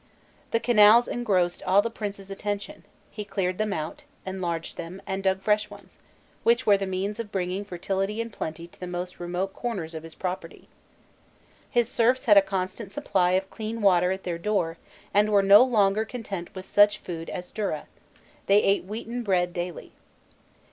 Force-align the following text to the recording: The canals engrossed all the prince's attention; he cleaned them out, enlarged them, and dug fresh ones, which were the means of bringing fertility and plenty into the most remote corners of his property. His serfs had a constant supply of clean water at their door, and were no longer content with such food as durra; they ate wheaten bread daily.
The 0.49 0.59
canals 0.59 1.07
engrossed 1.07 1.61
all 1.61 1.83
the 1.83 1.91
prince's 1.91 2.31
attention; 2.31 2.85
he 3.11 3.23
cleaned 3.23 3.59
them 3.59 3.71
out, 3.71 4.03
enlarged 4.25 4.75
them, 4.75 4.99
and 5.05 5.21
dug 5.21 5.43
fresh 5.43 5.69
ones, 5.69 5.99
which 6.41 6.65
were 6.65 6.75
the 6.75 6.87
means 6.87 7.19
of 7.19 7.31
bringing 7.31 7.63
fertility 7.63 8.19
and 8.19 8.33
plenty 8.33 8.63
into 8.63 8.79
the 8.79 8.87
most 8.87 9.19
remote 9.19 9.53
corners 9.53 9.93
of 9.93 10.01
his 10.01 10.15
property. 10.15 10.67
His 11.69 11.87
serfs 11.87 12.25
had 12.25 12.35
a 12.35 12.41
constant 12.41 12.91
supply 12.91 13.33
of 13.33 13.51
clean 13.51 13.79
water 13.83 14.09
at 14.09 14.23
their 14.23 14.39
door, 14.39 14.79
and 15.13 15.29
were 15.29 15.43
no 15.43 15.61
longer 15.63 16.03
content 16.03 16.55
with 16.55 16.65
such 16.65 16.97
food 16.97 17.29
as 17.29 17.51
durra; 17.51 17.85
they 18.47 18.63
ate 18.63 18.85
wheaten 18.85 19.21
bread 19.21 19.53
daily. 19.53 19.91